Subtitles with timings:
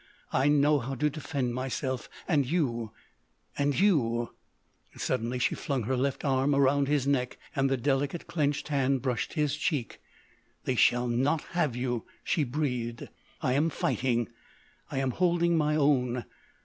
[0.33, 2.89] I know how to defend myself and you!...
[3.55, 4.33] And you!"
[4.97, 9.33] Suddenly she flung her left arm around his neck and the delicate clenched hand brushed
[9.33, 10.01] his cheek.
[10.63, 13.09] "They shall not have you," she breathed.
[13.41, 14.29] "I am fighting.
[14.89, 16.25] I am holding my own.